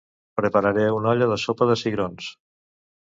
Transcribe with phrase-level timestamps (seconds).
[0.39, 2.31] Prepararé una olla de sopa de cigrons